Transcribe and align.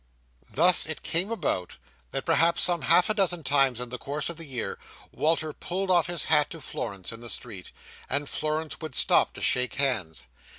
Thus 0.51 0.87
it 0.87 1.03
came 1.03 1.29
about 1.31 1.77
that, 2.09 2.25
perhaps 2.25 2.63
some 2.63 2.81
half 2.81 3.07
a 3.07 3.13
dozen 3.13 3.43
times 3.43 3.79
in 3.79 3.89
the 3.89 3.99
course 3.99 4.29
of 4.29 4.37
the 4.37 4.45
year, 4.47 4.79
Walter 5.11 5.53
pulled 5.53 5.91
off 5.91 6.07
his 6.07 6.25
hat 6.25 6.49
to 6.49 6.59
Florence 6.59 7.11
in 7.11 7.21
the 7.21 7.29
street, 7.29 7.69
and 8.09 8.27
Florence 8.27 8.81
would 8.81 8.95
stop 8.95 9.31
to 9.33 9.41
shake 9.41 9.75
hands. 9.75 10.23